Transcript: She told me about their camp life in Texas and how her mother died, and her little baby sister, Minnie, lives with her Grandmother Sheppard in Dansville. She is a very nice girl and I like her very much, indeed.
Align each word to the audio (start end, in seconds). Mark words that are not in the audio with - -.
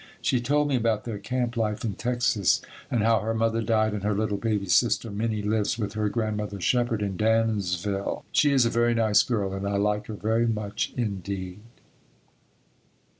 She 0.19 0.41
told 0.41 0.67
me 0.67 0.75
about 0.75 1.03
their 1.03 1.19
camp 1.19 1.55
life 1.55 1.85
in 1.85 1.93
Texas 1.93 2.59
and 2.89 3.03
how 3.03 3.19
her 3.19 3.35
mother 3.35 3.61
died, 3.61 3.93
and 3.93 4.01
her 4.01 4.15
little 4.15 4.39
baby 4.39 4.65
sister, 4.65 5.11
Minnie, 5.11 5.43
lives 5.43 5.77
with 5.77 5.93
her 5.93 6.09
Grandmother 6.09 6.59
Sheppard 6.59 7.03
in 7.03 7.17
Dansville. 7.17 8.23
She 8.31 8.51
is 8.51 8.65
a 8.65 8.71
very 8.71 8.95
nice 8.95 9.21
girl 9.21 9.53
and 9.53 9.67
I 9.67 9.75
like 9.77 10.07
her 10.07 10.15
very 10.15 10.47
much, 10.47 10.91
indeed. 10.97 11.59